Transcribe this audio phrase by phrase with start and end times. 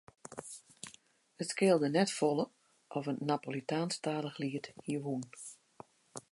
[1.43, 2.45] It skeelde net folle
[2.99, 5.23] of in Napolitaansktalich liet hie wûn.